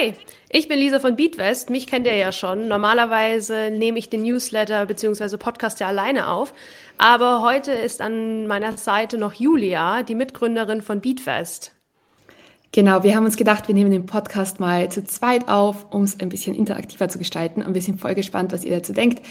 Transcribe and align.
Hi, 0.00 0.14
ich 0.50 0.68
bin 0.68 0.78
Lisa 0.78 1.00
von 1.00 1.16
Beatwest. 1.16 1.70
Mich 1.70 1.86
kennt 1.86 2.06
ihr 2.06 2.14
ja 2.14 2.30
schon. 2.30 2.68
Normalerweise 2.68 3.70
nehme 3.70 3.98
ich 3.98 4.08
den 4.08 4.22
Newsletter 4.22 4.86
bzw. 4.86 5.36
Podcast 5.36 5.80
ja 5.80 5.88
alleine 5.88 6.28
auf. 6.28 6.54
Aber 6.98 7.42
heute 7.42 7.72
ist 7.72 8.00
an 8.00 8.46
meiner 8.46 8.76
Seite 8.76 9.18
noch 9.18 9.34
Julia, 9.34 10.02
die 10.02 10.14
Mitgründerin 10.14 10.82
von 10.82 11.00
Beatwest. 11.00 11.72
Genau, 12.70 13.02
wir 13.02 13.16
haben 13.16 13.24
uns 13.24 13.36
gedacht, 13.36 13.66
wir 13.66 13.74
nehmen 13.74 13.90
den 13.90 14.06
Podcast 14.06 14.60
mal 14.60 14.90
zu 14.90 15.02
zweit 15.02 15.48
auf, 15.48 15.86
um 15.90 16.02
es 16.02 16.20
ein 16.20 16.28
bisschen 16.28 16.54
interaktiver 16.54 17.08
zu 17.08 17.18
gestalten. 17.18 17.62
Und 17.62 17.74
wir 17.74 17.82
sind 17.82 18.00
voll 18.00 18.14
gespannt, 18.14 18.52
was 18.52 18.64
ihr 18.64 18.76
dazu 18.76 18.92
denkt. 18.92 19.24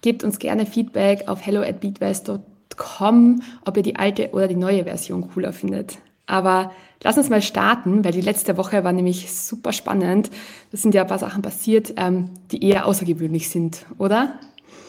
Gebt 0.00 0.22
uns 0.22 0.38
gerne 0.38 0.64
Feedback 0.64 1.28
auf 1.28 1.44
hello 1.44 1.60
at 1.60 1.80
beatwest.com, 1.80 3.42
ob 3.64 3.76
ihr 3.76 3.82
die 3.82 3.96
alte 3.96 4.30
oder 4.30 4.46
die 4.46 4.56
neue 4.56 4.84
Version 4.84 5.28
cooler 5.28 5.52
findet. 5.52 5.98
Aber 6.26 6.70
lass 7.02 7.16
uns 7.16 7.28
mal 7.28 7.42
starten, 7.42 8.04
weil 8.04 8.12
die 8.12 8.20
letzte 8.20 8.56
Woche 8.56 8.84
war 8.84 8.92
nämlich 8.92 9.32
super 9.32 9.72
spannend. 9.72 10.30
Es 10.72 10.82
sind 10.82 10.94
ja 10.94 11.02
ein 11.02 11.08
paar 11.08 11.18
Sachen 11.18 11.42
passiert, 11.42 11.94
ähm, 11.96 12.30
die 12.50 12.64
eher 12.64 12.86
außergewöhnlich 12.86 13.48
sind, 13.50 13.86
oder? 13.98 14.38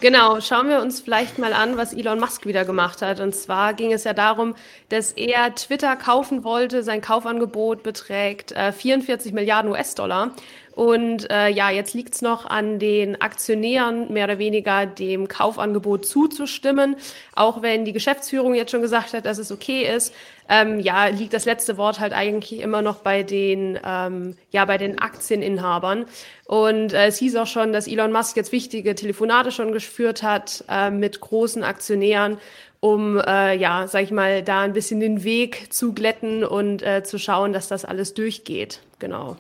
Genau, 0.01 0.39
schauen 0.39 0.69
wir 0.69 0.81
uns 0.81 1.01
vielleicht 1.01 1.39
mal 1.39 1.51
an, 1.51 1.75
was 1.75 1.93
Elon 1.93 2.21
Musk 2.21 2.45
wieder 2.45 2.63
gemacht 2.63 3.01
hat. 3.01 3.19
Und 3.19 3.35
zwar 3.35 3.73
ging 3.73 3.91
es 3.91 4.05
ja 4.05 4.13
darum, 4.13 4.55
dass 4.87 5.11
er 5.11 5.53
Twitter 5.55 5.97
kaufen 5.97 6.45
wollte. 6.45 6.83
Sein 6.83 7.01
Kaufangebot 7.01 7.83
beträgt 7.83 8.53
äh, 8.53 8.71
44 8.71 9.33
Milliarden 9.33 9.71
US-Dollar. 9.71 10.31
Und 10.75 11.29
äh, 11.29 11.49
ja, 11.49 11.69
jetzt 11.69 11.93
liegt 11.93 12.15
es 12.15 12.21
noch 12.21 12.45
an 12.45 12.79
den 12.79 13.21
Aktionären, 13.21 14.11
mehr 14.13 14.25
oder 14.25 14.39
weniger 14.39 14.85
dem 14.85 15.27
Kaufangebot 15.27 16.05
zuzustimmen. 16.05 16.95
Auch 17.35 17.61
wenn 17.61 17.85
die 17.85 17.93
Geschäftsführung 17.93 18.53
jetzt 18.53 18.71
schon 18.71 18.81
gesagt 18.81 19.13
hat, 19.13 19.25
dass 19.25 19.37
es 19.37 19.51
okay 19.51 19.83
ist, 19.83 20.13
ähm, 20.47 20.79
ja, 20.79 21.07
liegt 21.07 21.33
das 21.33 21.45
letzte 21.45 21.77
Wort 21.77 21.99
halt 21.99 22.13
eigentlich 22.13 22.59
immer 22.59 22.81
noch 22.81 22.97
bei 22.97 23.23
den, 23.23 23.79
ähm, 23.85 24.35
ja, 24.51 24.65
bei 24.65 24.77
den 24.77 24.99
Aktieninhabern. 24.99 26.05
Und 26.45 26.93
äh, 26.93 27.07
es 27.07 27.17
hieß 27.17 27.35
auch 27.35 27.47
schon, 27.47 27.71
dass 27.71 27.87
Elon 27.87 28.11
Musk 28.11 28.35
jetzt 28.37 28.51
wichtige 28.51 28.95
Telefonate 28.95 29.51
schon 29.51 29.71
geführt 29.73 30.23
hat 30.23 30.63
äh, 30.69 30.89
mit 30.89 31.19
großen 31.19 31.63
Aktionären 31.63 32.37
um 32.81 33.19
äh, 33.19 33.57
ja, 33.57 33.87
sag 33.87 34.03
ich 34.03 34.11
mal, 34.11 34.41
da 34.41 34.61
ein 34.61 34.73
bisschen 34.73 34.99
den 34.99 35.23
Weg 35.23 35.73
zu 35.73 35.93
glätten 35.93 36.43
und 36.43 36.81
äh, 36.81 37.03
zu 37.03 37.19
schauen, 37.19 37.51
dass 37.51 37.67
das 37.67 37.83
alles 37.83 38.13
durchgeht. 38.13 38.79
Genau. 38.99 39.35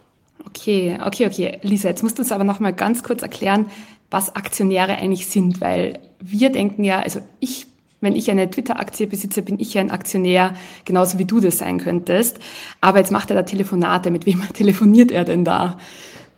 Okay, 0.45 0.97
okay, 1.05 1.27
okay. 1.27 1.59
Lisa, 1.61 1.89
jetzt 1.89 2.03
musst 2.03 2.17
du 2.17 2.21
uns 2.21 2.31
aber 2.31 2.43
noch 2.43 2.59
mal 2.59 2.73
ganz 2.73 3.03
kurz 3.03 3.21
erklären, 3.21 3.67
was 4.09 4.35
Aktionäre 4.35 4.97
eigentlich 4.97 5.27
sind, 5.27 5.61
weil 5.61 5.99
wir 6.19 6.51
denken 6.51 6.83
ja, 6.83 6.99
also 6.99 7.21
ich, 7.39 7.67
wenn 8.01 8.15
ich 8.15 8.31
eine 8.31 8.49
Twitter-Aktie 8.49 9.07
besitze, 9.07 9.41
bin 9.41 9.59
ich 9.59 9.73
ja 9.73 9.81
ein 9.81 9.91
Aktionär, 9.91 10.53
genauso 10.85 11.19
wie 11.19 11.25
du 11.25 11.39
das 11.39 11.59
sein 11.59 11.79
könntest. 11.79 12.39
Aber 12.81 12.99
jetzt 12.99 13.11
macht 13.11 13.29
er 13.29 13.35
da 13.35 13.43
Telefonate. 13.43 14.11
Mit 14.11 14.25
wem 14.25 14.41
telefoniert 14.53 15.11
er 15.11 15.25
denn 15.25 15.45
da? 15.45 15.77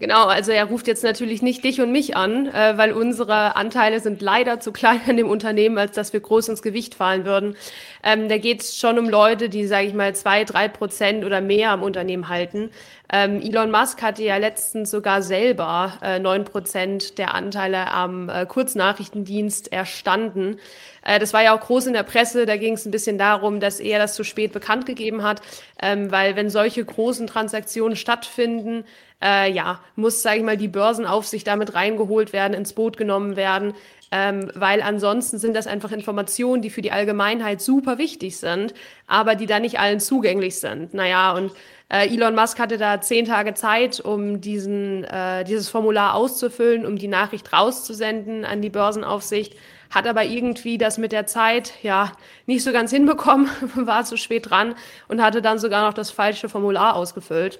Genau, 0.01 0.25
also 0.25 0.51
er 0.51 0.65
ruft 0.65 0.87
jetzt 0.87 1.03
natürlich 1.03 1.43
nicht 1.43 1.63
dich 1.63 1.79
und 1.79 1.91
mich 1.91 2.15
an, 2.15 2.47
äh, 2.47 2.75
weil 2.75 2.91
unsere 2.91 3.55
Anteile 3.55 3.99
sind 3.99 4.19
leider 4.19 4.59
zu 4.59 4.71
klein 4.71 4.99
an 5.07 5.15
dem 5.15 5.29
Unternehmen, 5.29 5.77
als 5.77 5.91
dass 5.91 6.11
wir 6.11 6.19
groß 6.21 6.49
ins 6.49 6.63
Gewicht 6.63 6.95
fallen 6.95 7.23
würden. 7.23 7.55
Ähm, 8.03 8.27
da 8.27 8.39
geht 8.39 8.61
es 8.61 8.75
schon 8.75 8.97
um 8.97 9.07
Leute, 9.07 9.47
die, 9.47 9.67
sage 9.67 9.85
ich 9.85 9.93
mal, 9.93 10.15
zwei, 10.15 10.43
drei 10.43 10.69
Prozent 10.69 11.23
oder 11.23 11.39
mehr 11.39 11.69
am 11.69 11.83
Unternehmen 11.83 12.29
halten. 12.29 12.71
Ähm, 13.13 13.41
Elon 13.43 13.69
Musk 13.69 14.01
hatte 14.01 14.23
ja 14.23 14.37
letztens 14.37 14.89
sogar 14.89 15.21
selber 15.21 15.93
äh, 16.01 16.17
neun 16.17 16.41
äh, 16.41 16.45
Prozent 16.45 17.19
der 17.19 17.35
Anteile 17.35 17.91
am 17.91 18.27
äh, 18.27 18.47
Kurznachrichtendienst 18.47 19.71
erstanden. 19.71 20.57
Äh, 21.03 21.19
das 21.19 21.31
war 21.31 21.43
ja 21.43 21.55
auch 21.55 21.61
groß 21.61 21.85
in 21.87 21.93
der 21.93 22.03
Presse. 22.03 22.47
Da 22.47 22.57
ging 22.57 22.73
es 22.73 22.87
ein 22.87 22.91
bisschen 22.91 23.19
darum, 23.19 23.59
dass 23.59 23.79
er 23.79 23.99
das 23.99 24.15
zu 24.15 24.23
spät 24.23 24.51
bekannt 24.51 24.87
gegeben 24.87 25.21
hat, 25.21 25.41
ähm, 25.79 26.09
weil 26.09 26.35
wenn 26.35 26.49
solche 26.49 26.83
großen 26.83 27.27
Transaktionen 27.27 27.95
stattfinden, 27.95 28.85
äh, 29.23 29.51
ja, 29.51 29.79
muss, 29.95 30.21
sage 30.21 30.37
ich 30.37 30.43
mal, 30.43 30.57
die 30.57 30.67
Börsenaufsicht 30.67 31.47
damit 31.47 31.73
reingeholt 31.73 32.33
werden, 32.33 32.53
ins 32.53 32.73
Boot 32.73 32.97
genommen 32.97 33.35
werden, 33.35 33.73
ähm, 34.11 34.51
weil 34.55 34.81
ansonsten 34.81 35.37
sind 35.37 35.55
das 35.55 35.67
einfach 35.67 35.91
Informationen, 35.91 36.61
die 36.61 36.69
für 36.69 36.81
die 36.81 36.91
Allgemeinheit 36.91 37.61
super 37.61 37.97
wichtig 37.97 38.37
sind, 38.37 38.73
aber 39.07 39.35
die 39.35 39.45
da 39.45 39.59
nicht 39.59 39.79
allen 39.79 39.99
zugänglich 39.99 40.59
sind. 40.59 40.93
Naja, 40.93 41.33
und 41.33 41.51
äh, 41.89 42.07
Elon 42.07 42.35
Musk 42.35 42.59
hatte 42.59 42.77
da 42.77 42.99
zehn 42.99 43.25
Tage 43.25 43.53
Zeit, 43.53 43.99
um 43.99 44.41
diesen, 44.41 45.03
äh, 45.05 45.43
dieses 45.43 45.69
Formular 45.69 46.15
auszufüllen, 46.15 46.85
um 46.85 46.97
die 46.97 47.07
Nachricht 47.07 47.53
rauszusenden 47.53 48.45
an 48.45 48.61
die 48.61 48.69
Börsenaufsicht 48.69 49.55
hat 49.91 50.07
aber 50.07 50.23
irgendwie 50.23 50.77
das 50.77 50.97
mit 50.97 51.11
der 51.11 51.27
Zeit 51.27 51.73
ja 51.83 52.13
nicht 52.47 52.63
so 52.63 52.71
ganz 52.71 52.91
hinbekommen, 52.91 53.49
war 53.75 54.05
zu 54.05 54.17
spät 54.17 54.49
dran 54.49 54.75
und 55.07 55.21
hatte 55.21 55.41
dann 55.41 55.59
sogar 55.59 55.85
noch 55.85 55.93
das 55.93 56.11
falsche 56.11 56.49
Formular 56.49 56.95
ausgefüllt. 56.95 57.59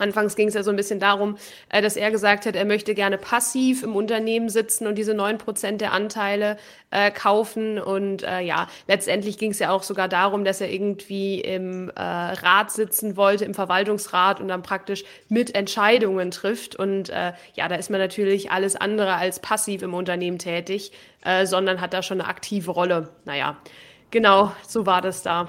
Anfangs 0.00 0.36
ging 0.36 0.48
es 0.48 0.54
ja 0.54 0.62
so 0.62 0.70
ein 0.70 0.76
bisschen 0.76 1.00
darum, 1.00 1.36
äh, 1.68 1.82
dass 1.82 1.96
er 1.96 2.10
gesagt 2.10 2.46
hat, 2.46 2.56
er 2.56 2.64
möchte 2.64 2.94
gerne 2.94 3.18
passiv 3.18 3.82
im 3.82 3.96
Unternehmen 3.96 4.48
sitzen 4.48 4.86
und 4.86 4.96
diese 4.96 5.14
neun 5.14 5.38
Prozent 5.38 5.80
der 5.80 5.92
Anteile 5.92 6.56
äh, 6.90 7.10
kaufen. 7.10 7.78
Und 7.78 8.22
äh, 8.22 8.40
ja, 8.40 8.68
letztendlich 8.88 9.38
ging 9.38 9.50
es 9.50 9.58
ja 9.58 9.70
auch 9.70 9.82
sogar 9.82 10.08
darum, 10.08 10.44
dass 10.44 10.60
er 10.60 10.70
irgendwie 10.70 11.40
im 11.40 11.90
äh, 11.90 12.00
Rat 12.00 12.70
sitzen 12.70 13.16
wollte, 13.16 13.44
im 13.44 13.54
Verwaltungsrat 13.54 14.40
und 14.40 14.48
dann 14.48 14.62
praktisch 14.62 15.04
mit 15.28 15.54
Entscheidungen 15.54 16.30
trifft. 16.30 16.76
Und 16.76 17.10
äh, 17.10 17.32
ja, 17.54 17.68
da 17.68 17.76
ist 17.76 17.90
man 17.90 18.00
natürlich 18.00 18.50
alles 18.50 18.76
andere 18.76 19.14
als 19.14 19.40
passiv 19.40 19.82
im 19.82 19.94
Unternehmen 19.94 20.38
tätig, 20.38 20.92
äh, 21.24 21.46
sondern 21.46 21.80
hat 21.80 21.92
da 21.92 22.02
schon 22.02 22.20
eine 22.20 22.28
aktive 22.28 22.70
Rolle. 22.70 23.10
Naja, 23.24 23.56
genau, 24.10 24.52
so 24.66 24.86
war 24.86 25.02
das 25.02 25.22
da. 25.22 25.48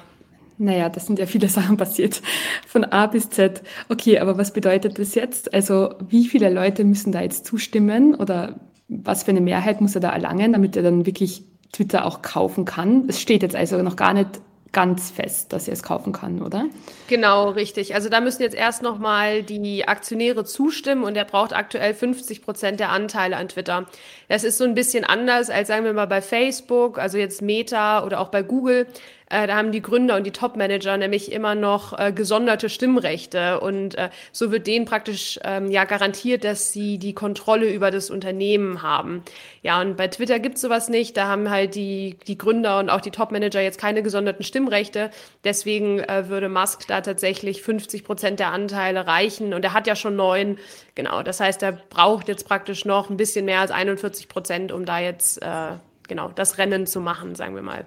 Naja, 0.62 0.90
das 0.90 1.08
sind 1.08 1.18
ja 1.18 1.26
viele 1.26 1.50
Sachen 1.50 1.76
passiert, 1.76 2.22
von 2.68 2.84
A 2.86 3.08
bis 3.08 3.30
Z. 3.30 3.64
Okay, 3.90 4.20
aber 4.20 4.38
was 4.38 4.54
bedeutet 4.54 5.00
das 5.00 5.16
jetzt? 5.16 5.54
Also 5.54 5.96
wie 6.08 6.28
viele 6.28 6.50
Leute 6.50 6.84
müssen 6.84 7.12
da 7.12 7.22
jetzt 7.22 7.46
zustimmen 7.46 8.16
oder 8.16 8.60
was 8.88 9.24
für 9.24 9.32
eine 9.32 9.42
Mehrheit 9.42 9.82
muss 9.82 9.96
er 9.96 10.02
da 10.02 10.12
erlangen, 10.12 10.54
damit 10.54 10.76
er 10.76 10.84
dann 10.84 11.06
wirklich 11.06 11.44
Twitter 11.72 12.06
auch 12.06 12.22
kaufen 12.22 12.66
kann? 12.66 13.06
Es 13.08 13.20
steht 13.20 13.42
jetzt 13.42 13.56
also 13.56 13.82
noch 13.82 13.96
gar 13.96 14.14
nicht 14.14 14.42
ganz 14.72 15.12
fest, 15.12 15.52
dass 15.52 15.68
er 15.68 15.74
es 15.74 15.84
kaufen 15.84 16.14
kann, 16.14 16.42
oder? 16.42 16.66
Genau, 17.08 17.50
richtig. 17.50 17.94
Also 17.94 18.08
da 18.08 18.22
müssen 18.22 18.42
jetzt 18.42 18.56
erst 18.56 18.82
nochmal 18.84 19.44
die 19.44 19.88
Aktionäre 19.88 20.46
zustimmen 20.46 21.04
und 21.04 21.18
er 21.18 21.26
braucht 21.26 21.54
aktuell 21.54 21.94
50 21.94 22.42
Prozent 22.42 22.80
der 22.80 22.90
Anteile 22.90 23.36
an 23.36 23.50
Twitter. 23.50 23.86
Das 24.30 24.44
ist 24.44 24.58
so 24.58 24.64
ein 24.64 24.76
bisschen 24.76 25.04
anders 25.04 25.50
als 25.50 25.68
sagen 25.68 25.84
wir 25.84 25.94
mal 25.94 26.08
bei 26.08 26.22
Facebook, 26.22 27.00
also 27.00 27.18
jetzt 27.18 27.42
Meta 27.42 28.06
oder 28.06 28.22
auch 28.22 28.30
bei 28.30 28.44
Google. 28.44 28.88
Äh, 29.32 29.48
da 29.48 29.56
haben 29.56 29.72
die 29.72 29.82
Gründer 29.82 30.18
und 30.18 30.26
die 30.26 30.32
Top-Manager 30.32 30.98
nämlich 30.98 31.32
immer 31.32 31.56
noch 31.56 31.98
äh, 31.98 32.12
gesonderte 32.12 32.70
Stimmrechte 32.70 33.62
und 33.62 33.98
äh, 33.98 34.10
so 34.34 34.52
wird 34.52 34.68
denen 34.68 34.86
praktisch 34.86 35.40
ähm, 35.44 35.72
ja 35.72 35.86
garantiert, 35.86 36.44
dass 36.44 36.74
sie 36.74 36.98
die 36.98 37.14
Kontrolle 37.14 37.72
über 37.72 37.92
das 37.92 38.10
Unternehmen 38.10 38.82
haben. 38.82 39.24
Ja, 39.62 39.80
und 39.80 39.96
bei 39.96 40.10
Twitter 40.10 40.40
gibt's 40.40 40.60
sowas 40.60 40.90
nicht. 40.90 41.16
Da 41.16 41.28
haben 41.28 41.50
halt 41.50 41.76
die, 41.76 42.18
die 42.28 42.38
Gründer 42.38 42.80
und 42.80 42.90
auch 42.90 43.00
die 43.00 43.12
Top-Manager 43.12 43.62
jetzt 43.62 43.80
keine 43.80 44.04
gesonderten 44.04 44.44
Stimmrechte. 44.44 45.12
Deswegen 45.46 46.00
äh, 46.00 46.28
würde 46.28 46.50
Musk 46.50 46.88
da 46.88 47.00
tatsächlich 47.00 47.62
50 47.62 48.04
Prozent 48.04 48.40
der 48.40 48.52
Anteile 48.52 49.08
reichen 49.08 49.54
und 49.54 49.64
er 49.64 49.74
hat 49.74 49.88
ja 49.88 49.96
schon 49.96 50.18
neun. 50.18 50.58
Genau, 50.96 51.24
das 51.24 51.40
heißt, 51.40 51.64
er 51.64 51.72
braucht 51.72 52.28
jetzt 52.28 52.46
praktisch 52.46 52.84
noch 52.84 53.10
ein 53.10 53.16
bisschen 53.16 53.46
mehr 53.46 53.62
als 53.62 53.72
41 53.72 54.28
Prozent, 54.28 54.74
um 54.74 54.86
da 54.86 55.00
jetzt 55.00 55.42
äh, 55.42 55.78
genau 56.08 56.30
das 56.36 56.58
Rennen 56.58 56.86
zu 56.86 57.00
machen, 57.00 57.36
sagen 57.36 57.56
wir 57.56 57.62
mal. 57.62 57.86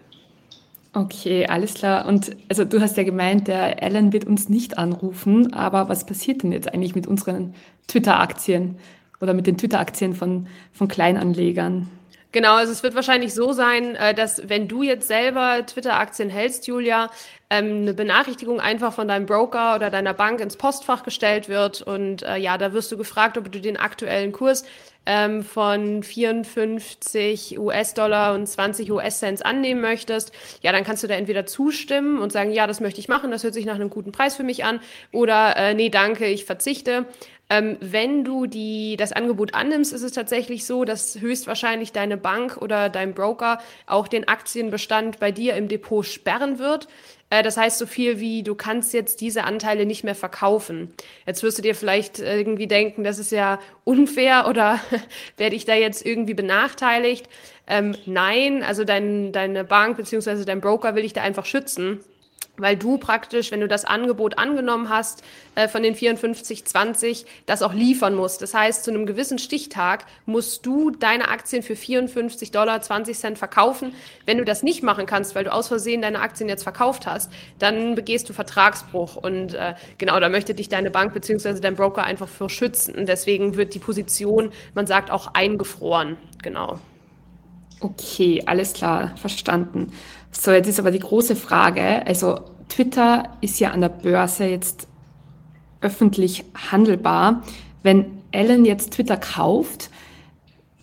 Okay, 0.96 1.44
alles 1.46 1.74
klar. 1.74 2.06
Und 2.06 2.36
also 2.48 2.64
du 2.64 2.80
hast 2.80 2.96
ja 2.96 3.02
gemeint, 3.02 3.48
der 3.48 3.82
Alan 3.82 4.12
wird 4.12 4.26
uns 4.26 4.48
nicht 4.48 4.78
anrufen, 4.78 5.52
aber 5.52 5.88
was 5.88 6.06
passiert 6.06 6.44
denn 6.44 6.52
jetzt 6.52 6.72
eigentlich 6.72 6.94
mit 6.94 7.08
unseren 7.08 7.54
Twitter-Aktien 7.88 8.76
oder 9.20 9.34
mit 9.34 9.48
den 9.48 9.58
Twitter-Aktien 9.58 10.14
von, 10.14 10.46
von 10.72 10.86
Kleinanlegern? 10.86 11.88
Genau, 12.34 12.56
also 12.56 12.72
es 12.72 12.82
wird 12.82 12.96
wahrscheinlich 12.96 13.32
so 13.32 13.52
sein, 13.52 13.94
äh, 13.94 14.12
dass 14.12 14.48
wenn 14.48 14.66
du 14.66 14.82
jetzt 14.82 15.06
selber 15.06 15.64
Twitter-Aktien 15.64 16.30
hältst, 16.30 16.66
Julia, 16.66 17.08
ähm, 17.48 17.82
eine 17.82 17.94
Benachrichtigung 17.94 18.58
einfach 18.58 18.92
von 18.92 19.06
deinem 19.06 19.26
Broker 19.26 19.76
oder 19.76 19.88
deiner 19.88 20.14
Bank 20.14 20.40
ins 20.40 20.56
Postfach 20.56 21.04
gestellt 21.04 21.48
wird. 21.48 21.82
Und 21.82 22.24
äh, 22.24 22.36
ja, 22.36 22.58
da 22.58 22.72
wirst 22.72 22.90
du 22.90 22.96
gefragt, 22.96 23.38
ob 23.38 23.52
du 23.52 23.60
den 23.60 23.76
aktuellen 23.76 24.32
Kurs 24.32 24.64
ähm, 25.06 25.44
von 25.44 26.02
54 26.02 27.58
US-Dollar 27.58 28.34
und 28.34 28.46
20 28.46 28.90
US-Cents 28.90 29.42
annehmen 29.42 29.80
möchtest, 29.80 30.32
ja, 30.62 30.72
dann 30.72 30.84
kannst 30.84 31.02
du 31.02 31.06
da 31.06 31.14
entweder 31.14 31.46
zustimmen 31.46 32.18
und 32.18 32.32
sagen, 32.32 32.50
ja, 32.52 32.66
das 32.66 32.80
möchte 32.80 33.00
ich 33.00 33.08
machen, 33.08 33.30
das 33.30 33.44
hört 33.44 33.54
sich 33.54 33.66
nach 33.66 33.74
einem 33.74 33.90
guten 33.90 34.12
Preis 34.12 34.36
für 34.36 34.44
mich 34.44 34.64
an, 34.64 34.80
oder 35.12 35.56
äh, 35.56 35.74
nee, 35.74 35.90
danke, 35.90 36.26
ich 36.26 36.44
verzichte. 36.44 37.06
Ähm, 37.50 37.76
wenn 37.80 38.24
du 38.24 38.46
die, 38.46 38.96
das 38.96 39.12
Angebot 39.12 39.54
annimmst, 39.54 39.92
ist 39.92 40.02
es 40.02 40.12
tatsächlich 40.12 40.64
so, 40.64 40.84
dass 40.84 41.20
höchstwahrscheinlich 41.20 41.92
deine 41.92 42.16
Bank 42.16 42.56
oder 42.56 42.88
dein 42.88 43.12
Broker 43.12 43.58
auch 43.86 44.08
den 44.08 44.26
Aktienbestand 44.28 45.20
bei 45.20 45.30
dir 45.30 45.54
im 45.54 45.68
Depot 45.68 46.06
sperren 46.06 46.58
wird. 46.58 46.88
Äh, 47.28 47.42
das 47.42 47.58
heißt 47.58 47.78
so 47.78 47.86
viel 47.86 48.18
wie, 48.18 48.42
du 48.42 48.54
kannst 48.54 48.94
jetzt 48.94 49.20
diese 49.20 49.44
Anteile 49.44 49.84
nicht 49.84 50.04
mehr 50.04 50.14
verkaufen. 50.14 50.94
Jetzt 51.26 51.42
wirst 51.42 51.58
du 51.58 51.62
dir 51.62 51.74
vielleicht 51.74 52.18
irgendwie 52.18 52.66
denken, 52.66 53.04
das 53.04 53.18
ist 53.18 53.30
ja 53.30 53.60
unfair 53.84 54.46
oder 54.48 54.80
werde 55.36 55.56
ich 55.56 55.66
da 55.66 55.74
jetzt 55.74 56.04
irgendwie 56.04 56.34
benachteiligt? 56.34 57.28
Ähm, 57.66 57.94
nein, 58.06 58.62
also 58.62 58.84
dein, 58.84 59.32
deine 59.32 59.64
Bank 59.64 59.98
beziehungsweise 59.98 60.46
dein 60.46 60.60
Broker 60.62 60.94
will 60.94 61.02
dich 61.02 61.12
da 61.12 61.22
einfach 61.22 61.44
schützen 61.44 62.00
weil 62.56 62.76
du 62.76 62.98
praktisch, 62.98 63.50
wenn 63.50 63.60
du 63.60 63.68
das 63.68 63.84
Angebot 63.84 64.38
angenommen 64.38 64.88
hast 64.88 65.22
äh, 65.54 65.68
von 65.68 65.82
den 65.82 65.94
54,20, 65.94 67.24
das 67.46 67.62
auch 67.62 67.72
liefern 67.72 68.14
musst. 68.14 68.42
Das 68.42 68.54
heißt, 68.54 68.84
zu 68.84 68.90
einem 68.90 69.06
gewissen 69.06 69.38
Stichtag 69.38 70.06
musst 70.26 70.64
du 70.64 70.90
deine 70.90 71.28
Aktien 71.28 71.62
für 71.62 71.76
54 71.76 72.50
Dollar 72.50 72.80
20 72.80 73.18
Cent 73.18 73.38
verkaufen. 73.38 73.94
Wenn 74.26 74.38
du 74.38 74.44
das 74.44 74.62
nicht 74.62 74.82
machen 74.82 75.06
kannst, 75.06 75.34
weil 75.34 75.44
du 75.44 75.52
aus 75.52 75.68
Versehen 75.68 76.02
deine 76.02 76.20
Aktien 76.20 76.48
jetzt 76.48 76.62
verkauft 76.62 77.06
hast, 77.06 77.30
dann 77.58 77.94
begehst 77.94 78.28
du 78.28 78.32
Vertragsbruch. 78.32 79.16
Und 79.16 79.54
äh, 79.54 79.74
genau, 79.98 80.20
da 80.20 80.28
möchte 80.28 80.54
dich 80.54 80.68
deine 80.68 80.90
Bank 80.90 81.14
beziehungsweise 81.14 81.60
dein 81.60 81.74
Broker 81.74 82.04
einfach 82.04 82.28
für 82.28 82.48
schützen. 82.48 82.94
Und 82.94 83.08
deswegen 83.08 83.56
wird 83.56 83.74
die 83.74 83.78
Position, 83.78 84.52
man 84.74 84.86
sagt 84.86 85.10
auch 85.10 85.34
eingefroren. 85.34 86.16
Genau. 86.42 86.78
Okay, 87.80 88.42
alles 88.46 88.72
klar, 88.72 89.14
verstanden. 89.16 89.92
So, 90.38 90.50
jetzt 90.50 90.68
ist 90.68 90.78
aber 90.78 90.90
die 90.90 90.98
große 90.98 91.36
Frage, 91.36 92.06
also 92.06 92.40
Twitter 92.68 93.30
ist 93.40 93.60
ja 93.60 93.70
an 93.70 93.80
der 93.80 93.88
Börse 93.88 94.44
jetzt 94.44 94.88
öffentlich 95.80 96.44
handelbar. 96.70 97.42
Wenn 97.82 98.22
Ellen 98.30 98.64
jetzt 98.64 98.94
Twitter 98.94 99.16
kauft, 99.16 99.90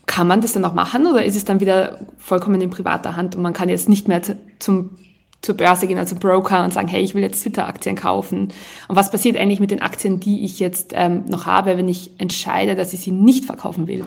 kann 0.05 0.27
man 0.27 0.41
das 0.41 0.53
dann 0.53 0.65
auch 0.65 0.73
machen 0.73 1.05
oder 1.05 1.23
ist 1.23 1.35
es 1.35 1.45
dann 1.45 1.59
wieder 1.59 1.99
vollkommen 2.17 2.59
in 2.61 2.69
privater 2.69 3.15
Hand 3.15 3.35
und 3.35 3.41
man 3.41 3.53
kann 3.53 3.69
jetzt 3.69 3.89
nicht 3.89 4.07
mehr 4.07 4.21
zum, 4.59 4.97
zur 5.41 5.55
Börse 5.55 5.87
gehen, 5.87 5.97
also 5.97 6.15
Broker 6.15 6.63
und 6.63 6.73
sagen, 6.73 6.87
hey, 6.87 7.01
ich 7.01 7.15
will 7.15 7.21
jetzt 7.21 7.41
Twitter-Aktien 7.41 7.95
kaufen. 7.95 8.49
Und 8.87 8.95
was 8.95 9.11
passiert 9.11 9.37
eigentlich 9.37 9.59
mit 9.59 9.71
den 9.71 9.81
Aktien, 9.81 10.19
die 10.19 10.43
ich 10.43 10.59
jetzt 10.59 10.91
ähm, 10.93 11.25
noch 11.27 11.45
habe, 11.45 11.77
wenn 11.77 11.87
ich 11.89 12.11
entscheide, 12.19 12.75
dass 12.75 12.93
ich 12.93 13.01
sie 13.01 13.11
nicht 13.11 13.45
verkaufen 13.45 13.87
will? 13.87 14.05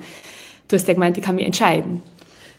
Du 0.69 0.77
hast 0.77 0.87
ja 0.89 0.95
gemeint, 0.95 1.19
ich 1.19 1.25
kann 1.25 1.37
mir 1.37 1.47
entscheiden. 1.47 2.03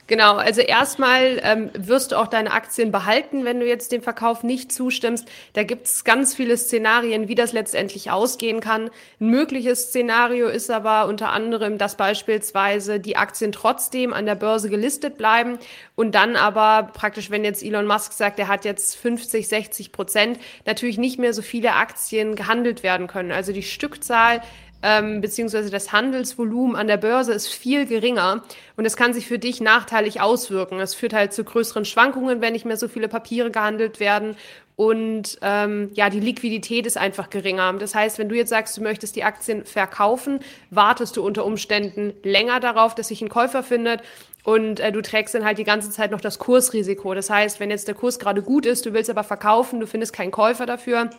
Genau, 0.07 0.35
also 0.35 0.61
erstmal 0.61 1.39
ähm, 1.41 1.71
wirst 1.73 2.11
du 2.11 2.19
auch 2.19 2.27
deine 2.27 2.51
Aktien 2.51 2.91
behalten, 2.91 3.43
wenn 3.43 3.59
du 3.59 3.65
jetzt 3.65 3.91
dem 3.91 4.03
Verkauf 4.03 4.43
nicht 4.43 4.71
zustimmst. 4.71 5.27
Da 5.53 5.63
gibt 5.63 5.87
es 5.87 6.03
ganz 6.03 6.35
viele 6.35 6.57
Szenarien, 6.57 7.27
wie 7.27 7.33
das 7.33 7.53
letztendlich 7.53 8.11
ausgehen 8.11 8.59
kann. 8.59 8.91
Ein 9.19 9.29
mögliches 9.31 9.85
Szenario 9.85 10.47
ist 10.47 10.69
aber 10.69 11.07
unter 11.07 11.31
anderem, 11.31 11.79
dass 11.79 11.95
beispielsweise 11.95 12.99
die 12.99 13.17
Aktien 13.17 13.51
trotzdem 13.51 14.13
an 14.13 14.27
der 14.27 14.35
Börse 14.35 14.69
gelistet 14.69 15.17
bleiben 15.17 15.57
und 15.95 16.13
dann 16.13 16.35
aber 16.35 16.91
praktisch, 16.93 17.31
wenn 17.31 17.43
jetzt 17.43 17.63
Elon 17.63 17.87
Musk 17.87 18.13
sagt, 18.13 18.37
er 18.37 18.47
hat 18.47 18.63
jetzt 18.63 18.97
50, 18.97 19.47
60 19.47 19.91
Prozent, 19.91 20.37
natürlich 20.67 20.99
nicht 20.99 21.17
mehr 21.17 21.33
so 21.33 21.41
viele 21.41 21.73
Aktien 21.73 22.35
gehandelt 22.35 22.83
werden 22.83 23.07
können. 23.07 23.31
Also 23.31 23.53
die 23.53 23.63
Stückzahl 23.63 24.41
ähm, 24.81 25.21
beziehungsweise 25.21 25.69
das 25.69 25.91
Handelsvolumen 25.91 26.75
an 26.75 26.87
der 26.87 26.97
Börse 26.97 27.33
ist 27.33 27.47
viel 27.47 27.85
geringer 27.85 28.43
und 28.77 28.85
es 28.85 28.95
kann 28.95 29.13
sich 29.13 29.27
für 29.27 29.39
dich 29.39 29.61
nachteilig 29.61 30.21
auswirken. 30.21 30.79
Es 30.79 30.93
führt 30.95 31.13
halt 31.13 31.33
zu 31.33 31.43
größeren 31.43 31.85
Schwankungen, 31.85 32.41
wenn 32.41 32.53
nicht 32.53 32.65
mehr 32.65 32.77
so 32.77 32.87
viele 32.87 33.07
Papiere 33.07 33.51
gehandelt 33.51 33.99
werden 33.99 34.35
und 34.75 35.37
ähm, 35.41 35.89
ja, 35.93 36.09
die 36.09 36.19
Liquidität 36.19 36.85
ist 36.85 36.97
einfach 36.97 37.29
geringer. 37.29 37.71
Das 37.73 37.95
heißt, 37.95 38.19
wenn 38.19 38.27
du 38.27 38.35
jetzt 38.35 38.49
sagst, 38.49 38.75
du 38.77 38.81
möchtest 38.81 39.15
die 39.15 39.23
Aktien 39.23 39.63
verkaufen, 39.63 40.39
wartest 40.69 41.15
du 41.15 41.25
unter 41.25 41.45
Umständen 41.45 42.13
länger 42.23 42.59
darauf, 42.59 42.93
dass 42.93 43.07
sich 43.07 43.21
ein 43.21 43.29
Käufer 43.29 43.63
findet 43.63 44.01
und 44.43 44.79
äh, 44.79 44.91
du 44.91 45.01
trägst 45.01 45.33
dann 45.33 45.45
halt 45.45 45.57
die 45.57 45.63
ganze 45.63 45.91
Zeit 45.91 46.11
noch 46.11 46.21
das 46.21 46.39
Kursrisiko. 46.39 47.13
Das 47.13 47.29
heißt, 47.29 47.59
wenn 47.59 47.69
jetzt 47.69 47.87
der 47.87 47.95
Kurs 47.95 48.19
gerade 48.19 48.41
gut 48.41 48.65
ist, 48.65 48.85
du 48.85 48.93
willst 48.93 49.09
aber 49.09 49.23
verkaufen, 49.23 49.79
du 49.79 49.87
findest 49.87 50.11
keinen 50.11 50.31
Käufer 50.31 50.65
dafür, 50.65 51.09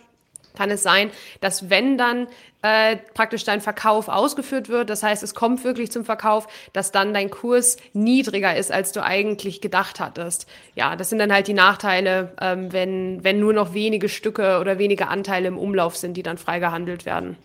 kann 0.56 0.70
es 0.70 0.82
sein, 0.82 1.11
dass 1.41 1.70
wenn 1.70 1.97
dann 1.97 2.26
äh, 2.62 2.97
praktisch 3.14 3.44
dein 3.44 3.61
Verkauf 3.61 4.08
ausgeführt 4.08 4.69
wird, 4.69 4.91
das 4.91 5.03
heißt, 5.03 5.23
es 5.23 5.35
kommt 5.35 5.62
wirklich 5.62 5.93
zum 5.93 6.05
Verkauf, 6.05 6.49
dass 6.73 6.91
dann 6.91 7.14
dein 7.14 7.31
Kurs 7.31 7.76
niedriger 7.93 8.56
ist, 8.56 8.73
als 8.73 8.93
du 8.93 9.05
eigentlich 9.05 9.61
gedacht 9.61 10.00
hattest. 10.00 10.49
Ja, 10.75 10.97
das 10.97 11.11
sind 11.11 11.19
dann 11.19 11.32
halt 11.32 11.47
die 11.47 11.55
Nachteile, 11.55 12.32
ähm, 12.41 12.73
wenn, 12.73 13.23
wenn 13.23 13.38
nur 13.38 13.53
noch 13.53 13.75
wenige 13.75 14.08
Stücke 14.08 14.58
oder 14.61 14.79
wenige 14.79 15.08
Anteile 15.08 15.49
im 15.49 15.58
Umlauf 15.58 15.97
sind, 15.97 16.17
die 16.17 16.23
dann 16.23 16.38
frei 16.38 16.59
gehandelt 16.59 17.06
werden. 17.06 17.37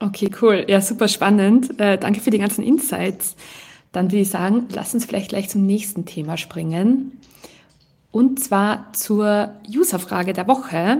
Okay, 0.00 0.30
cool. 0.40 0.64
Ja, 0.68 0.80
super 0.80 1.08
spannend. 1.08 1.78
Äh, 1.80 1.98
danke 1.98 2.20
für 2.20 2.30
die 2.30 2.38
ganzen 2.38 2.62
Insights. 2.62 3.36
Dann 3.92 4.06
würde 4.06 4.22
ich 4.22 4.30
sagen, 4.30 4.68
lass 4.72 4.94
uns 4.94 5.04
vielleicht 5.04 5.30
gleich 5.30 5.48
zum 5.48 5.66
nächsten 5.66 6.06
Thema 6.06 6.36
springen. 6.36 7.20
Und 8.10 8.40
zwar 8.40 8.92
zur 8.92 9.54
Userfrage 9.68 10.32
der 10.32 10.46
Woche. 10.46 10.98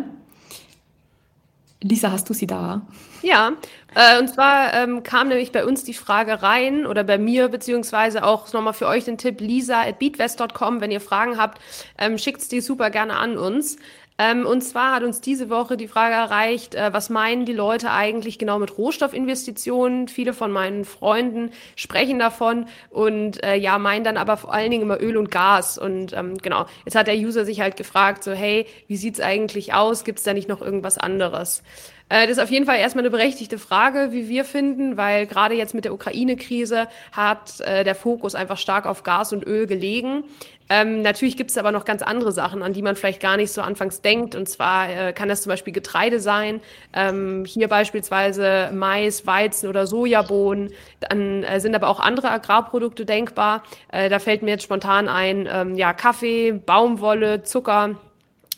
Lisa, 1.80 2.10
hast 2.10 2.28
du 2.28 2.34
sie 2.34 2.48
da? 2.48 2.82
Ja, 3.22 3.52
äh, 3.94 4.19
und 4.19 4.28
zwar 4.28 4.75
ähm, 4.75 5.04
kam 5.04 5.28
nämlich 5.28 5.52
bei 5.52 5.64
uns 5.64 5.84
die 5.84 5.94
Frage 5.94 6.42
rein 6.42 6.86
oder 6.86 7.04
bei 7.04 7.19
mir, 7.19 7.48
beziehungsweise 7.48 8.25
auch 8.25 8.52
nochmal 8.52 8.72
für 8.72 8.88
euch 8.88 9.04
den 9.04 9.16
Tipp, 9.16 9.40
lisa 9.40 9.82
at 9.82 10.00
beatwest.com, 10.00 10.80
wenn 10.80 10.90
ihr 10.90 11.00
Fragen 11.00 11.38
habt, 11.38 11.60
ähm, 11.96 12.19
schickt 12.19 12.50
die 12.50 12.60
super 12.60 12.90
gerne 12.90 13.16
an 13.16 13.38
uns. 13.38 13.76
Ähm, 14.20 14.46
und 14.46 14.62
zwar 14.62 14.96
hat 14.96 15.04
uns 15.04 15.20
diese 15.20 15.48
Woche 15.48 15.76
die 15.76 15.86
Frage 15.86 16.14
erreicht, 16.14 16.74
äh, 16.74 16.92
was 16.92 17.08
meinen 17.08 17.44
die 17.44 17.52
Leute 17.52 17.92
eigentlich 17.92 18.38
genau 18.38 18.58
mit 18.58 18.76
Rohstoffinvestitionen? 18.76 20.08
Viele 20.08 20.32
von 20.32 20.50
meinen 20.50 20.84
Freunden 20.84 21.52
sprechen 21.76 22.18
davon 22.18 22.66
und 22.90 23.42
äh, 23.44 23.54
ja, 23.54 23.78
meinen 23.78 24.02
dann 24.02 24.16
aber 24.16 24.36
vor 24.36 24.52
allen 24.52 24.72
Dingen 24.72 24.82
immer 24.82 25.00
Öl 25.00 25.16
und 25.16 25.30
Gas. 25.30 25.78
Und 25.78 26.12
ähm, 26.14 26.36
genau, 26.38 26.66
jetzt 26.84 26.96
hat 26.96 27.06
der 27.06 27.16
User 27.16 27.44
sich 27.44 27.60
halt 27.60 27.76
gefragt, 27.76 28.24
so 28.24 28.32
hey, 28.32 28.66
wie 28.88 28.96
sieht's 28.96 29.20
eigentlich 29.20 29.72
aus? 29.72 30.02
Gibt 30.02 30.18
es 30.18 30.24
da 30.24 30.34
nicht 30.34 30.48
noch 30.48 30.62
irgendwas 30.62 30.98
anderes? 30.98 31.62
Äh, 32.08 32.26
das 32.26 32.38
ist 32.38 32.43
auf 32.43 32.50
jeden 32.50 32.66
Fall 32.66 32.78
erstmal 32.78 33.02
eine 33.02 33.10
berechtigte 33.10 33.58
Frage, 33.58 34.12
wie 34.12 34.28
wir 34.28 34.44
finden, 34.44 34.96
weil 34.96 35.26
gerade 35.26 35.55
jetzt 35.55 35.75
mit 35.75 35.84
der 35.84 35.93
Ukraine-Krise 35.93 36.88
hat 37.12 37.60
äh, 37.60 37.84
der 37.84 37.94
Fokus 37.94 38.34
einfach 38.34 38.58
stark 38.58 38.87
auf 38.87 39.02
Gas 39.02 39.32
und 39.32 39.46
Öl 39.46 39.66
gelegen. 39.66 40.25
Ähm, 40.70 41.00
natürlich 41.02 41.37
gibt 41.37 41.50
es 41.50 41.56
aber 41.56 41.72
noch 41.72 41.84
ganz 41.84 42.02
andere 42.02 42.31
Sachen, 42.31 42.62
an 42.62 42.75
die 42.75 42.82
man 42.82 42.94
vielleicht 42.94 43.20
gar 43.20 43.37
nicht 43.37 43.52
so 43.52 43.62
anfangs 43.62 44.02
denkt. 44.02 44.34
Und 44.34 44.49
zwar 44.49 44.90
äh, 44.90 45.12
kann 45.12 45.28
das 45.28 45.43
zum 45.43 45.50
Beispiel 45.50 45.72
Getreide 45.72 46.20
sein. 46.20 46.60
Ähm, 46.93 47.44
hier 47.46 47.69
beispielsweise 47.69 48.71
Mais, 48.73 49.26
Weizen 49.26 49.68
oder 49.68 49.87
Sojabohnen. 49.87 50.73
Dann 51.00 51.42
äh, 51.42 51.61
sind 51.61 51.75
aber 51.75 51.88
auch 51.88 52.00
andere 52.00 52.30
Agrarprodukte 52.30 53.06
denkbar. 53.06 53.62
Äh, 53.90 54.09
da 54.11 54.18
fällt 54.18 54.42
mir 54.42 54.50
jetzt 54.52 54.64
spontan 54.64 55.09
ein, 55.09 55.49
ähm, 55.50 55.75
ja, 55.75 55.92
Kaffee, 55.94 56.52
Baumwolle, 56.52 57.42
Zucker. 57.42 57.97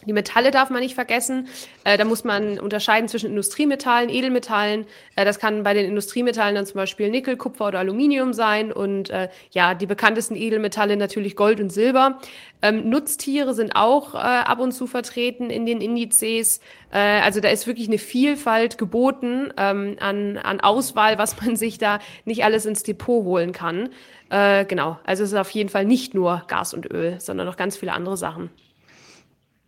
Die 0.06 0.12
Metalle 0.12 0.50
darf 0.50 0.70
man 0.70 0.80
nicht 0.80 0.94
vergessen. 0.94 1.48
Äh, 1.84 1.98
da 1.98 2.04
muss 2.04 2.24
man 2.24 2.58
unterscheiden 2.58 3.08
zwischen 3.08 3.30
Industriemetallen, 3.30 4.08
Edelmetallen. 4.08 4.86
Äh, 5.14 5.24
das 5.24 5.38
kann 5.38 5.62
bei 5.62 5.74
den 5.74 5.86
Industriemetallen 5.86 6.54
dann 6.54 6.66
zum 6.66 6.76
Beispiel 6.76 7.10
Nickel, 7.10 7.36
Kupfer 7.36 7.68
oder 7.68 7.80
Aluminium 7.80 8.32
sein. 8.32 8.72
Und 8.72 9.10
äh, 9.10 9.28
ja, 9.50 9.74
die 9.74 9.86
bekanntesten 9.86 10.36
Edelmetalle 10.36 10.96
natürlich 10.96 11.36
Gold 11.36 11.60
und 11.60 11.70
Silber. 11.70 12.18
Ähm, 12.62 12.88
Nutztiere 12.88 13.52
sind 13.54 13.76
auch 13.76 14.14
äh, 14.14 14.18
ab 14.18 14.60
und 14.60 14.72
zu 14.72 14.86
vertreten 14.86 15.50
in 15.50 15.66
den 15.66 15.80
Indizes. 15.80 16.60
Äh, 16.92 16.98
also 16.98 17.40
da 17.40 17.48
ist 17.48 17.66
wirklich 17.66 17.88
eine 17.88 17.98
Vielfalt 17.98 18.78
geboten 18.78 19.52
ähm, 19.56 19.96
an, 20.00 20.38
an 20.38 20.60
Auswahl, 20.60 21.18
was 21.18 21.40
man 21.40 21.56
sich 21.56 21.78
da 21.78 21.98
nicht 22.24 22.44
alles 22.44 22.64
ins 22.64 22.82
Depot 22.82 23.24
holen 23.24 23.52
kann. 23.52 23.90
Äh, 24.30 24.64
genau, 24.64 24.98
also 25.04 25.24
es 25.24 25.32
ist 25.32 25.38
auf 25.38 25.50
jeden 25.50 25.68
Fall 25.68 25.84
nicht 25.84 26.14
nur 26.14 26.44
Gas 26.46 26.72
und 26.72 26.90
Öl, 26.90 27.20
sondern 27.20 27.46
noch 27.46 27.56
ganz 27.56 27.76
viele 27.76 27.92
andere 27.92 28.16
Sachen. 28.16 28.50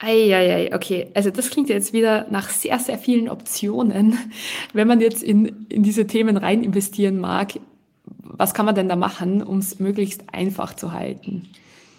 Eieiei, 0.03 0.75
okay. 0.75 1.09
Also 1.15 1.31
das 1.31 1.51
klingt 1.51 1.69
jetzt 1.69 1.93
wieder 1.93 2.27
nach 2.29 2.51
sehr, 2.51 2.79
sehr 2.81 2.99
vielen 2.99 3.29
Optionen. 3.29 4.19
Wenn 4.73 4.89
man 4.89 5.01
jetzt 5.01 5.23
in, 5.23 5.67
in 5.69 5.85
diese 5.85 6.07
Themen 6.07 6.37
rein 6.37 6.65
investieren 6.65 7.21
mag, 7.21 7.53
was 8.05 8.53
kann 8.53 8.67
man 8.67 8.75
denn 8.75 8.89
da 8.89 8.97
machen, 8.97 9.43
um 9.43 9.59
es 9.59 9.79
möglichst 9.79 10.25
einfach 10.33 10.75
zu 10.75 10.93
halten? 10.93 11.49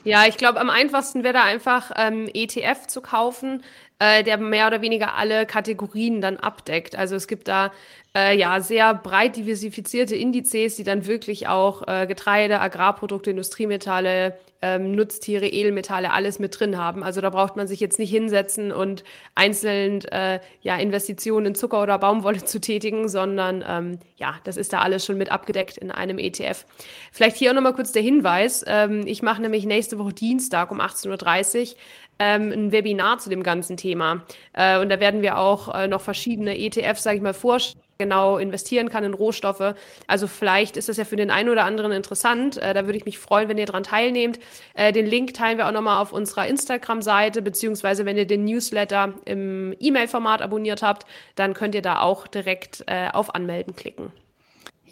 Ja, 0.03 0.25
ich 0.27 0.35
glaube, 0.35 0.59
am 0.59 0.69
einfachsten 0.69 1.23
wäre 1.23 1.33
da 1.33 1.43
einfach 1.43 1.91
ähm, 1.95 2.29
ETF 2.33 2.87
zu 2.87 2.99
kaufen. 2.99 3.63
Äh, 4.03 4.23
der 4.23 4.37
mehr 4.37 4.67
oder 4.67 4.81
weniger 4.81 5.15
alle 5.15 5.45
Kategorien 5.45 6.19
dann 6.19 6.37
abdeckt. 6.37 6.95
Also 6.97 7.15
es 7.15 7.27
gibt 7.27 7.47
da 7.47 7.71
äh, 8.15 8.37
ja 8.37 8.59
sehr 8.59 8.93
breit 8.93 9.37
diversifizierte 9.37 10.15
Indizes, 10.15 10.75
die 10.75 10.83
dann 10.83 11.07
wirklich 11.07 11.47
auch 11.47 11.87
äh, 11.87 12.05
Getreide, 12.05 12.59
Agrarprodukte, 12.59 13.29
Industriemetalle, 13.29 14.37
ähm, 14.61 14.91
Nutztiere, 14.91 15.47
Edelmetalle, 15.47 16.11
alles 16.11 16.39
mit 16.39 16.59
drin 16.59 16.77
haben. 16.77 17.03
Also 17.03 17.21
da 17.21 17.29
braucht 17.29 17.55
man 17.55 17.67
sich 17.67 17.79
jetzt 17.79 17.97
nicht 17.97 18.11
hinsetzen 18.11 18.71
und 18.71 19.03
einzeln 19.35 20.03
äh, 20.05 20.39
ja, 20.61 20.77
Investitionen 20.77 21.47
in 21.47 21.55
Zucker 21.55 21.81
oder 21.81 21.97
Baumwolle 21.97 22.43
zu 22.45 22.59
tätigen, 22.59 23.07
sondern 23.07 23.63
ähm, 23.67 23.99
ja, 24.17 24.35
das 24.43 24.57
ist 24.57 24.73
da 24.73 24.79
alles 24.79 25.05
schon 25.05 25.17
mit 25.17 25.31
abgedeckt 25.31 25.77
in 25.77 25.91
einem 25.91 26.17
ETF. 26.19 26.65
Vielleicht 27.11 27.37
hier 27.37 27.51
auch 27.51 27.55
nochmal 27.55 27.73
kurz 27.73 27.93
der 27.93 28.01
Hinweis. 28.01 28.65
Ähm, 28.67 29.03
ich 29.05 29.21
mache 29.21 29.41
nämlich 29.41 29.65
nächste 29.65 29.97
Woche 29.97 30.13
Dienstag 30.13 30.71
um 30.71 30.81
18.30 30.81 31.61
Uhr 31.61 31.77
ähm, 32.19 32.51
ein 32.51 32.71
Webinar 32.71 33.19
zu 33.19 33.29
dem 33.29 33.43
ganzen 33.43 33.77
Thema. 33.77 34.23
Äh, 34.53 34.79
und 34.79 34.89
da 34.89 34.99
werden 34.99 35.21
wir 35.21 35.37
auch 35.37 35.73
äh, 35.73 35.87
noch 35.87 36.01
verschiedene 36.01 36.57
ETFs, 36.57 37.03
sage 37.03 37.17
ich 37.17 37.23
mal, 37.23 37.33
vorstellen 37.33 37.83
genau 37.97 38.37
investieren 38.37 38.89
kann 38.89 39.03
in 39.03 39.13
Rohstoffe. 39.13 39.75
Also 40.07 40.27
vielleicht 40.27 40.77
ist 40.77 40.89
das 40.89 40.97
ja 40.97 41.05
für 41.05 41.15
den 41.15 41.31
einen 41.31 41.49
oder 41.49 41.65
anderen 41.65 41.91
interessant. 41.91 42.57
Äh, 42.57 42.73
da 42.73 42.85
würde 42.85 42.97
ich 42.97 43.05
mich 43.05 43.19
freuen, 43.19 43.49
wenn 43.49 43.57
ihr 43.57 43.65
daran 43.65 43.83
teilnehmt. 43.83 44.39
Äh, 44.73 44.91
den 44.91 45.05
Link 45.05 45.33
teilen 45.33 45.57
wir 45.57 45.67
auch 45.67 45.71
nochmal 45.71 46.01
auf 46.01 46.11
unserer 46.11 46.47
Instagram-Seite, 46.47 47.41
beziehungsweise 47.41 48.05
wenn 48.05 48.17
ihr 48.17 48.27
den 48.27 48.45
Newsletter 48.45 49.13
im 49.25 49.75
E-Mail-Format 49.79 50.41
abonniert 50.41 50.81
habt, 50.81 51.05
dann 51.35 51.53
könnt 51.53 51.75
ihr 51.75 51.81
da 51.81 52.01
auch 52.01 52.27
direkt 52.27 52.83
äh, 52.87 53.09
auf 53.11 53.35
Anmelden 53.35 53.75
klicken. 53.75 54.11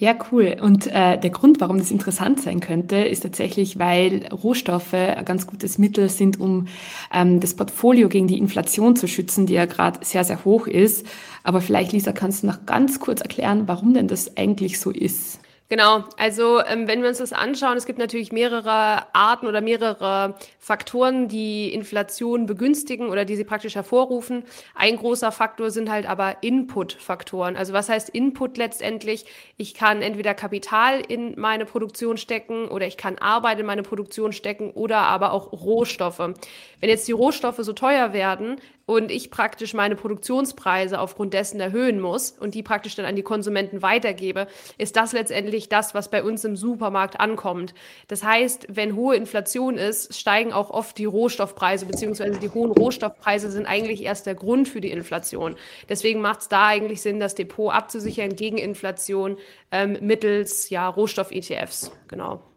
Ja, 0.01 0.15
cool. 0.31 0.57
Und 0.59 0.87
äh, 0.87 1.19
der 1.19 1.29
Grund, 1.29 1.61
warum 1.61 1.77
das 1.77 1.91
interessant 1.91 2.41
sein 2.41 2.59
könnte, 2.59 2.95
ist 2.95 3.19
tatsächlich, 3.21 3.77
weil 3.77 4.27
Rohstoffe 4.33 4.95
ein 4.95 5.23
ganz 5.25 5.45
gutes 5.45 5.77
Mittel 5.77 6.09
sind, 6.09 6.39
um 6.39 6.65
ähm, 7.13 7.39
das 7.39 7.53
Portfolio 7.53 8.09
gegen 8.09 8.25
die 8.25 8.39
Inflation 8.39 8.95
zu 8.95 9.07
schützen, 9.07 9.45
die 9.45 9.53
ja 9.53 9.65
gerade 9.65 10.03
sehr, 10.03 10.23
sehr 10.23 10.43
hoch 10.43 10.65
ist. 10.65 11.05
Aber 11.43 11.61
vielleicht, 11.61 11.91
Lisa, 11.91 12.13
kannst 12.13 12.41
du 12.41 12.47
noch 12.47 12.65
ganz 12.65 12.99
kurz 12.99 13.21
erklären, 13.21 13.67
warum 13.67 13.93
denn 13.93 14.07
das 14.07 14.37
eigentlich 14.37 14.79
so 14.79 14.89
ist? 14.89 15.39
Genau, 15.71 16.03
also 16.17 16.61
ähm, 16.65 16.89
wenn 16.89 17.01
wir 17.01 17.07
uns 17.07 17.19
das 17.19 17.31
anschauen, 17.31 17.77
es 17.77 17.85
gibt 17.85 17.97
natürlich 17.97 18.33
mehrere 18.33 19.05
Arten 19.15 19.47
oder 19.47 19.61
mehrere 19.61 20.35
Faktoren, 20.59 21.29
die 21.29 21.73
Inflation 21.73 22.45
begünstigen 22.45 23.07
oder 23.07 23.23
die 23.23 23.37
sie 23.37 23.45
praktisch 23.45 23.75
hervorrufen. 23.75 24.43
Ein 24.75 24.97
großer 24.97 25.31
Faktor 25.31 25.71
sind 25.71 25.89
halt 25.89 26.09
aber 26.09 26.43
Input-Faktoren. 26.43 27.55
Also 27.55 27.71
was 27.71 27.87
heißt 27.87 28.09
Input 28.09 28.57
letztendlich? 28.57 29.23
Ich 29.55 29.73
kann 29.73 30.01
entweder 30.01 30.33
Kapital 30.33 30.99
in 30.99 31.39
meine 31.39 31.63
Produktion 31.63 32.17
stecken 32.17 32.67
oder 32.67 32.85
ich 32.85 32.97
kann 32.97 33.17
Arbeit 33.17 33.57
in 33.61 33.65
meine 33.65 33.83
Produktion 33.83 34.33
stecken 34.33 34.71
oder 34.71 34.97
aber 34.97 35.31
auch 35.31 35.53
Rohstoffe. 35.53 36.19
Wenn 36.19 36.89
jetzt 36.89 37.07
die 37.07 37.13
Rohstoffe 37.13 37.59
so 37.59 37.71
teuer 37.71 38.11
werden, 38.11 38.57
und 38.91 39.09
ich 39.09 39.31
praktisch 39.31 39.73
meine 39.73 39.95
Produktionspreise 39.95 40.99
aufgrund 40.99 41.33
dessen 41.33 41.61
erhöhen 41.61 42.01
muss 42.01 42.31
und 42.31 42.55
die 42.55 42.61
praktisch 42.61 42.95
dann 42.95 43.05
an 43.05 43.15
die 43.15 43.23
Konsumenten 43.23 43.81
weitergebe, 43.81 44.47
ist 44.77 44.97
das 44.97 45.13
letztendlich 45.13 45.69
das, 45.69 45.93
was 45.95 46.09
bei 46.09 46.23
uns 46.23 46.43
im 46.43 46.57
Supermarkt 46.57 47.19
ankommt. 47.19 47.73
Das 48.09 48.23
heißt, 48.23 48.67
wenn 48.69 48.95
hohe 48.95 49.15
Inflation 49.15 49.77
ist, 49.77 50.19
steigen 50.19 50.51
auch 50.51 50.69
oft 50.69 50.97
die 50.97 51.05
Rohstoffpreise, 51.05 51.85
beziehungsweise 51.85 52.39
die 52.39 52.49
hohen 52.49 52.71
Rohstoffpreise 52.71 53.49
sind 53.49 53.65
eigentlich 53.65 54.03
erst 54.03 54.25
der 54.25 54.35
Grund 54.35 54.67
für 54.67 54.81
die 54.81 54.91
Inflation. 54.91 55.55
Deswegen 55.87 56.19
macht 56.19 56.41
es 56.41 56.49
da 56.49 56.67
eigentlich 56.67 57.01
Sinn, 57.01 57.21
das 57.21 57.35
Depot 57.35 57.73
abzusichern 57.73 58.35
gegen 58.35 58.57
Inflation 58.57 59.37
ähm, 59.71 59.97
mittels 60.01 60.69
ja, 60.69 60.87
Rohstoff-ETFs. 60.89 61.91
Genau. 62.09 62.50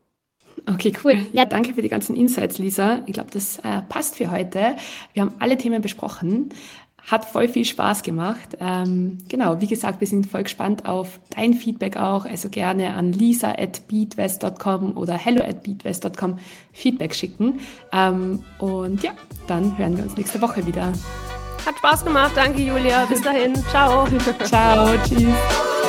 Okay, 0.66 0.92
cool. 1.04 1.26
Ja, 1.32 1.44
danke 1.44 1.74
für 1.74 1.82
die 1.82 1.88
ganzen 1.88 2.16
Insights, 2.16 2.58
Lisa. 2.58 3.02
Ich 3.06 3.12
glaube, 3.12 3.30
das 3.32 3.58
äh, 3.58 3.82
passt 3.88 4.16
für 4.16 4.30
heute. 4.30 4.76
Wir 5.12 5.22
haben 5.22 5.34
alle 5.38 5.58
Themen 5.58 5.82
besprochen. 5.82 6.50
Hat 7.06 7.26
voll 7.26 7.48
viel 7.48 7.66
Spaß 7.66 8.02
gemacht. 8.02 8.56
Ähm, 8.60 9.18
genau, 9.28 9.60
wie 9.60 9.66
gesagt, 9.66 10.00
wir 10.00 10.06
sind 10.06 10.26
voll 10.26 10.44
gespannt 10.44 10.86
auf 10.86 11.20
dein 11.36 11.52
Feedback 11.52 11.98
auch. 11.98 12.24
Also 12.24 12.48
gerne 12.48 12.94
an 12.94 13.12
lisa 13.12 13.50
at 13.50 13.86
beatwest.com 13.88 14.96
oder 14.96 15.12
hello 15.12 15.44
at 15.44 15.62
beatwest.com 15.62 16.38
Feedback 16.72 17.14
schicken. 17.14 17.60
Ähm, 17.92 18.42
und 18.58 19.02
ja, 19.02 19.10
dann 19.46 19.76
hören 19.76 19.98
wir 19.98 20.04
uns 20.04 20.16
nächste 20.16 20.40
Woche 20.40 20.66
wieder. 20.66 20.94
Hat 21.66 21.76
Spaß 21.76 22.04
gemacht. 22.04 22.32
Danke, 22.36 22.62
Julia. 22.62 23.04
Bis 23.04 23.20
dahin. 23.20 23.54
Ciao. 23.70 24.06
Ciao. 24.44 24.96
Tschüss. 25.06 25.83